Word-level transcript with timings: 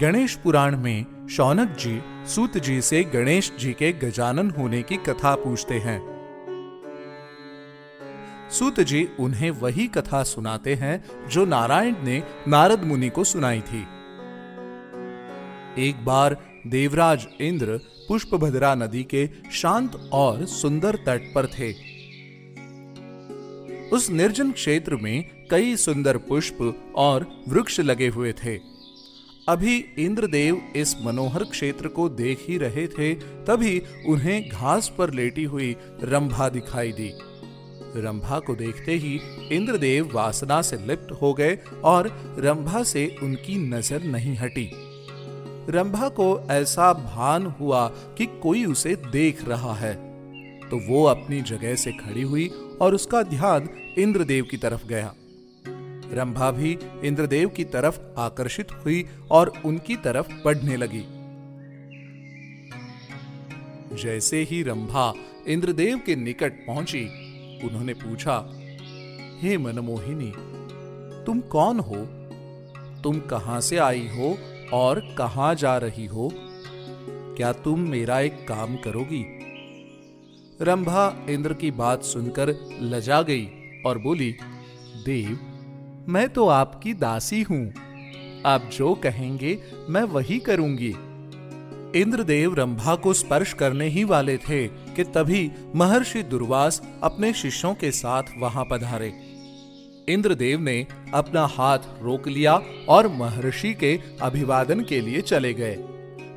गणेश 0.00 0.36
पुराण 0.36 0.76
में 0.76 1.26
शौनक 1.28 1.68
जी, 1.68 2.02
सूत 2.26 2.58
जी 2.58 2.82
से 2.82 3.04
गणेश 3.04 3.52
जी 3.58 3.72
के 3.72 3.92
गजानन 3.92 4.50
होने 4.50 4.82
की 4.82 4.96
कथा 4.96 5.34
पूछते 5.34 5.78
हैं। 5.78 6.20
सूत 8.50 8.80
जी 8.80 9.08
उन्हें 9.20 9.50
वही 9.50 9.86
कथा 9.86 10.22
सुनाते 10.22 10.74
हैं 10.74 11.28
जो 11.28 11.44
नारायण 11.44 11.94
ने 12.02 12.22
नारद 12.48 12.84
मुनि 12.84 13.08
को 13.08 13.24
सुनाई 13.24 13.60
थी। 13.60 13.82
एक 15.88 16.04
बार 16.04 16.49
देवराज 16.66 17.26
इंद्र 17.40 17.80
पुष्पभद्रा 18.08 18.74
नदी 18.74 19.02
के 19.04 19.28
शांत 19.52 20.10
और 20.12 20.46
सुंदर 20.46 20.96
तट 20.96 21.32
पर 21.34 21.46
थे। 21.46 21.72
उस 23.88 24.10
निर्जन 24.10 24.52
क्षेत्र 24.52 24.96
में 24.96 25.24
कई 25.50 25.76
सुंदर 25.76 26.16
पुष्प 26.16 26.92
और 26.96 27.26
वृक्ष 27.48 27.80
लगे 27.80 28.08
हुए 28.08 28.32
थे। 28.32 28.58
अभी 29.48 29.76
इंद्रदेव 29.98 30.72
इस 30.76 30.96
मनोहर 31.02 31.44
क्षेत्र 31.44 31.88
को 31.88 32.08
देख 32.08 32.44
ही 32.48 32.58
रहे 32.58 32.86
थे, 32.86 33.14
तभी 33.14 33.82
उन्हें 34.06 34.48
घास 34.48 34.92
पर 34.98 35.14
लेटी 35.14 35.44
हुई 35.44 35.76
रंभा 36.02 36.48
दिखाई 36.48 36.92
दी। 36.92 37.10
रंभा 37.96 38.38
को 38.38 38.54
देखते 38.54 38.94
ही 38.94 39.20
इंद्रदेव 39.52 40.10
वासना 40.14 40.62
से 40.62 40.76
लिप्त 40.76 41.12
हो 41.12 41.34
गए 41.34 41.58
और 41.84 42.08
रंभा 42.38 42.82
से 42.82 43.16
उनकी 43.22 43.58
नज़र 43.58 44.02
नहीं 44.02 44.36
हटी। 44.36 44.70
रंभा 45.70 46.08
को 46.08 46.48
ऐसा 46.50 46.92
भान 46.92 47.46
हुआ 47.46 47.88
कि 47.88 48.26
कोई 48.26 48.64
उसे 48.64 48.96
देख 48.96 49.48
रहा 49.48 49.74
है। 49.74 49.94
तो 50.60 50.88
वो 50.88 51.04
अपनी 51.04 51.40
जगह 51.40 51.74
से 51.74 51.92
खड़ी 51.92 52.22
हुई 52.22 52.48
और 52.80 52.94
उसका 52.94 53.22
ध्यान 53.22 53.68
इंद्रदेव 53.98 54.44
की 54.44 54.56
तरफ़ 54.56 54.86
गया। 54.86 55.14
रंभा 56.12 56.50
भी 56.50 56.78
इंद्रदेव 57.04 57.48
की 57.48 57.64
तरफ़ 57.64 58.00
आकर्षित 58.18 58.72
हुई 58.72 59.06
और 59.30 59.52
उनकी 59.64 59.96
तरफ़ 59.96 60.32
बढ़ने 60.44 60.76
लगी। 60.76 61.04
जैसे 64.02 64.42
ही 64.42 64.62
रंभा 64.62 65.14
इंद्रदेव 65.46 66.00
के 66.06 66.16
निकट 66.16 66.52
पहुँची, 66.52 67.04
उन्होंने 67.66 67.94
पूछा, 67.94 68.50
हे 69.40 69.58
मनमोहिनी, 69.58 70.32
तुम 71.24 71.40
कौन 71.40 71.78
हो? 71.78 72.06
तुम 73.02 73.20
कहाँ 73.20 73.60
से 73.60 73.76
आई 73.76 74.08
हो 74.08 74.38
और 74.72 75.14
कहाँ 75.18 75.54
जा 75.54 75.78
रही 75.78 76.06
हो? 76.06 76.32
क्या 77.36 77.52
तुम 77.52 77.80
मेरा 77.80 78.20
एक 78.20 78.48
काम 78.48 78.76
करोगी? 78.76 79.24
रंभा 80.62 81.26
इंद्र 81.30 81.54
की 81.54 81.70
बात 81.70 82.02
सुनकर 82.02 82.78
लजा 82.80 83.22
गई 83.22 83.48
और 83.86 83.98
बोली, 83.98 84.36
देव, 85.04 85.38
मैं 86.08 86.28
तो 86.28 86.48
आपकी 86.48 86.94
दासी 86.94 87.42
हूँ। 87.42 87.72
आप 88.46 88.70
जो 88.72 88.94
कहेंगे 88.94 89.62
मैं 89.88 90.02
वही 90.02 90.38
करूँगी। 90.38 90.94
इंद्रदेव 92.00 92.54
रंभा 92.54 92.94
को 92.94 93.12
स्पर्श 93.12 93.52
करने 93.52 93.86
ही 93.86 94.04
वाले 94.04 94.36
थे 94.36 94.68
कि 94.68 95.04
तभी 95.04 95.50
महर्षि 95.76 96.22
दुर्वास 96.22 96.82
अपने 97.02 97.32
शिष्यों 97.32 97.74
के 97.74 97.90
साथ 97.90 98.22
वहाँ 98.38 98.64
पधारे। 98.70 99.29
इंद्रदेव 100.12 100.60
ने 100.60 100.86
अपना 101.14 101.46
हाथ 101.46 101.78
रोक 102.02 102.28
लिया 102.28 102.62
और 102.88 103.08
महर्षि 103.08 103.74
के 103.74 104.00
अभिवादन 104.22 104.84
के 104.84 105.00
लिए 105.00 105.20
चले 105.20 105.54
गए। 105.54 105.76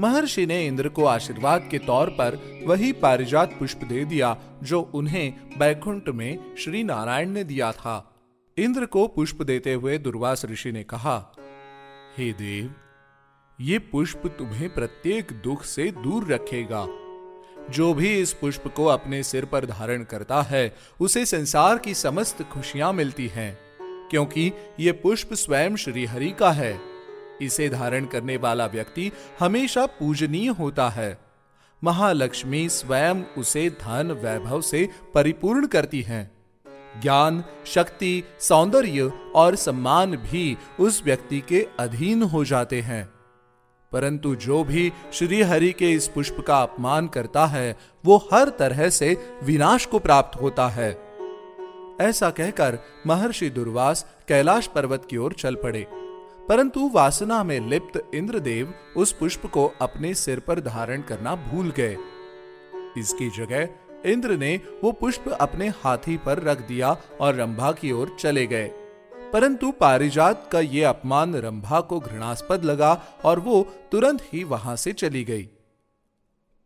महर्षि 0.00 0.46
ने 0.46 0.66
इंद्र 0.66 0.88
को 0.88 1.04
आशीर्वाद 1.04 1.68
के 1.70 1.78
तौर 1.78 2.10
पर 2.10 2.38
वही 2.66 2.92
पारिजात 2.92 3.52
पुष्प 3.58 3.84
दे 3.84 4.04
दिया, 4.04 4.36
जो 4.62 4.80
उन्हें 4.80 5.34
बैकुंठ 5.58 6.08
में 6.08 6.56
श्री 6.58 6.82
नारायण 6.84 7.30
ने 7.30 7.44
दिया 7.44 7.72
था। 7.72 8.14
इंद्र 8.58 8.86
को 8.86 9.06
पुष्प 9.06 9.42
देते 9.42 9.72
हुए 9.72 9.98
दुर्वास 9.98 10.44
ऋषि 10.44 10.72
ने 10.72 10.82
कहा, 10.82 11.16
हे 12.18 12.32
देव, 12.32 12.74
ये 13.60 13.78
पुष्प 13.78 14.26
तुम्हें 14.38 14.74
प्रत्येक 14.74 15.32
दुख 15.44 15.64
से 15.64 15.90
दूर 15.90 16.32
रखेगा। 16.32 16.86
जो 17.70 17.94
भी 17.94 18.20
इस 18.20 18.32
पुष्प 18.32 18.68
को 18.76 18.84
अपने 18.84 19.22
सिर 19.22 19.44
पर 19.44 19.66
धारण 19.66 20.02
करता 20.02 20.42
है, 20.42 20.76
उसे 21.00 21.26
संसार 21.26 21.78
की 21.78 21.94
समस्त 21.94 22.42
खुशियाँ 22.42 22.92
मिलती 22.92 23.28
हैं, 23.28 23.58
क्योंकि 24.10 24.52
ये 24.80 24.92
पुष्प 24.92 25.34
स्वयं 25.34 25.76
श्रीहरि 25.76 26.30
का 26.30 26.50
है। 26.50 26.80
इसे 27.42 27.68
धारण 27.68 28.04
करने 28.04 28.36
वाला 28.36 28.66
व्यक्ति 28.66 29.12
हमेशा 29.38 29.86
पूजनीय 29.86 30.48
होता 30.48 30.88
है। 30.88 31.18
महालक्ष्मी 31.84 32.68
स्वयं 32.68 33.22
उसे 33.38 33.70
धन 33.70 34.18
वैभव 34.22 34.60
से 34.60 34.88
परिपूर्ण 35.14 35.66
करती 35.66 36.02
हैं। 36.02 36.30
ज्ञान, 37.00 37.44
शक्ति, 37.66 38.24
सौंदर्य 38.40 39.12
और 39.34 39.56
सम्मान 39.56 40.16
भी 40.16 40.58
उस 40.80 41.02
व्यक्ति 41.04 41.40
के 41.40 41.68
अधीन 41.78 42.22
हो 42.22 42.44
जाते 42.44 42.80
हैं। 42.80 43.17
परंतु 43.92 44.34
जो 44.34 44.64
भी 44.64 44.92
श्री 45.12 45.42
हरि 45.42 45.72
के 45.72 45.92
इस 45.92 46.08
पुष्प 46.08 46.44
का 46.46 46.62
अपमान 46.62 47.06
करता 47.06 47.46
है, 47.46 47.76
वो 48.04 48.28
हर 48.32 48.48
तरह 48.48 48.90
से 48.90 49.38
विनाश 49.42 49.86
को 49.86 49.98
प्राप्त 49.98 50.40
होता 50.40 50.68
है। 50.68 51.08
ऐसा 52.00 52.30
कहकर 52.30 52.78
महर्षि 53.06 53.50
दुर्वास 53.50 54.06
कैलाश 54.28 54.66
पर्वत 54.66 55.06
की 55.10 55.16
ओर 55.16 55.32
चल 55.32 55.54
पड़े। 55.54 55.86
परंतु 56.48 56.90
वासना 56.94 57.44
में 57.44 57.60
लिप्त 57.60 58.10
इंद्रदेव 58.14 58.74
उस 58.96 59.12
पुष्प 59.12 59.46
को 59.46 59.72
अपने 59.80 60.14
सिर 60.14 60.40
पर 60.40 60.60
धारण 60.60 61.02
करना 61.02 61.34
भूल 61.34 61.70
गए। 61.70 61.96
इसकी 62.98 63.30
जगह 63.30 63.68
इंद्र 64.10 64.30
ने 64.30 64.60
वो 64.84 64.92
पुष्प 64.92 65.28
अपने 65.40 65.68
हाथी 65.68 66.16
पर 66.16 66.42
रख 66.42 66.68
दिया 66.68 66.96
और 67.20 67.34
रंभा 67.34 67.72
की 67.72 67.92
ओर 67.92 68.16
चले 68.20 68.46
गए। 68.46 68.70
परंतु 69.32 69.70
पारिजात 69.70 70.48
का 70.52 70.60
ये 70.60 70.82
अपमान 70.84 71.34
रंभा 71.34 71.80
को 71.80 72.00
घृणास्पद 72.00 72.64
लगा 72.64 73.02
और 73.24 73.40
वो 73.40 73.62
तुरंत 73.92 74.22
ही 74.32 74.44
वहाँ 74.44 74.76
से 74.76 74.92
चली 74.92 75.24
गई। 75.24 75.48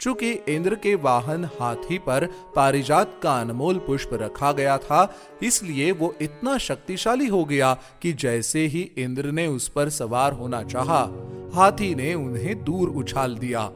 चूँकि 0.00 0.32
इंद्र 0.32 0.74
के 0.74 0.94
वाहन 0.94 1.44
हाथी 1.44 1.98
पर 1.98 2.26
पारिजात 2.56 3.20
का 3.22 3.40
अनमोल 3.40 3.78
पुष्प 3.78 4.10
रखा 4.12 4.52
गया 4.52 4.78
था 4.78 5.14
इसलिए 5.42 5.92
वो 5.92 6.14
इतना 6.22 6.58
शक्तिशाली 6.58 7.26
हो 7.26 7.44
गया 7.44 7.72
कि 8.02 8.12
जैसे 8.12 8.66
ही 8.66 8.80
इंद्र 8.98 9.30
ने 9.30 9.46
उस 9.46 9.68
पर 9.68 9.88
सवार 9.88 10.32
होना 10.32 10.62
चाहा, 10.62 11.02
हाथी 11.54 11.94
ने 11.94 12.14
उन्हें 12.14 12.64
दूर 12.64 12.88
उछाल 12.88 13.36
दिया। 13.36 13.70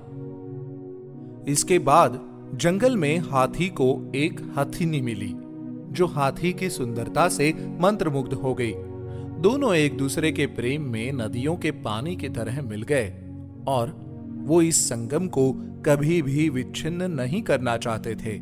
इसके 1.49 1.79
बाद 1.79 2.21
जंगल 2.55 2.97
में 2.97 3.19
हाथी 3.19 3.69
को 3.69 4.13
एक 4.15 4.41
हथिनी 4.59 5.01
मिली। 5.01 5.35
जो 5.93 6.07
हाथी 6.07 6.53
की 6.53 6.71
सुंदरता 6.71 7.29
से 7.29 7.77
मंत्रमुग्ध 7.81 8.33
हो 8.33 8.55
गई। 8.55 8.73
दोनों 9.41 9.75
एक 9.75 9.97
दूसरे 9.97 10.33
के 10.33 10.47
प्रेम 10.47 10.83
में 10.83 11.13
नदियों 11.13 11.57
के 11.57 11.71
पानी 11.71 12.17
की 12.17 12.29
तरह 12.29 12.63
मिल 12.63 12.83
गए 12.83 13.09
और 13.69 14.11
वो 14.45 14.63
इस 14.63 14.89
संगम 14.89 15.27
को 15.27 15.53
कभी 15.87 16.23
भी 16.23 16.49
विच्छिन्न 16.49 17.03
नहीं 17.03 17.43
करना 17.43 17.77
चाहते 17.77 18.15
थे। 18.15 18.41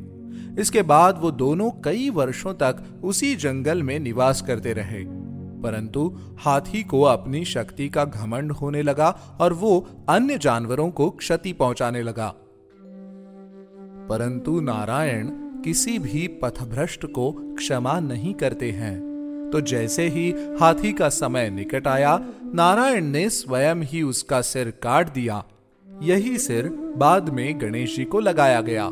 इसके 0.60 0.82
बाद 0.82 1.18
वो 1.22 1.30
दोनों 1.30 1.70
कई 1.70 2.10
वर्षों 2.10 2.54
तक 2.54 3.00
उसी 3.04 3.36
जंगल 3.36 3.82
में 3.82 3.98
निवास 3.98 4.42
करते 4.42 4.72
रहे। 4.72 5.04
परंतु 5.62 6.18
हाथी 6.38 6.82
को 6.82 7.02
अपनी 7.02 7.44
शक्ति 7.44 7.88
का 7.88 8.04
घमंड 8.04 8.52
होने 8.52 8.82
लगा 8.82 9.08
और 9.40 9.52
वो 9.52 9.88
अन्य 10.08 10.38
जानवरों 10.38 10.90
को 10.90 11.10
क्षति 11.10 11.52
पहुँचाने 11.52 12.02
लगा। 12.02 12.34
परंतु 14.10 14.60
नारायण 14.60 15.47
किसी 15.64 15.98
भी 15.98 16.28
पथभ्रष्ट 16.28 17.06
को 17.06 17.32
क्षमा 17.32 18.00
नहीं 18.00 18.34
करते 18.34 18.70
हैं। 18.70 19.08
तो 19.52 19.60
जैसे 19.60 20.08
ही 20.08 20.30
हाथी 20.30 20.92
का 20.92 21.08
समय 21.08 21.50
निकट 21.50 21.86
आया, 21.86 22.28
नारायण 22.54 23.04
ने 23.04 23.30
स्वयं 23.30 23.76
ही 23.76 24.02
उसका 24.02 24.40
सिर 24.40 24.70
काट 24.70 25.14
दिया। 25.14 25.44
यही 26.02 26.38
सिर 26.38 26.68
बाद 26.96 27.28
में 27.28 27.60
गणेश 27.60 27.96
जी 27.96 28.04
को 28.04 28.20
लगाया 28.20 28.60
गया। 28.60 28.84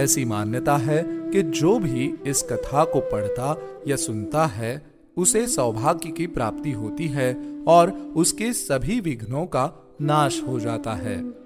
ऐसी 0.00 0.24
मान्यता 0.24 0.76
है 0.76 1.02
कि 1.08 1.42
जो 1.42 1.78
भी 1.78 2.14
इस 2.26 2.42
कथा 2.42 2.84
को 2.84 3.00
पढ़ता 3.00 3.62
या 3.88 3.96
सुनता 3.96 4.46
है, 4.46 4.94
उसे 5.16 5.46
सौभाग्य 5.46 6.10
की 6.10 6.26
प्राप्ति 6.26 6.72
होती 6.72 7.08
है 7.08 7.36
और 7.66 7.90
उसके 7.90 8.52
सभी 8.52 9.00
विघ्नों 9.00 9.46
का 9.46 9.94
नाश 10.02 10.42
हो 10.48 10.60
जाता 10.60 10.92
है। 10.92 11.43